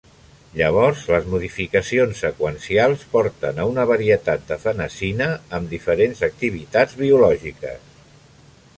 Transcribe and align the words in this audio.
Llavors 0.59 1.01
les 1.15 1.27
modificacions 1.33 2.21
seqüencials 2.25 3.05
porten 3.13 3.61
a 3.65 3.69
una 3.73 3.87
varietat 3.93 4.49
de 4.53 4.59
fenazina 4.67 5.31
amb 5.59 5.73
diferents 5.77 6.27
activitats 6.33 7.03
biològiques. 7.05 7.89